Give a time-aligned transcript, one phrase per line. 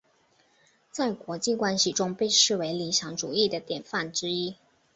[0.89, 4.55] 在国际关系中被视为理想主义的典范之一。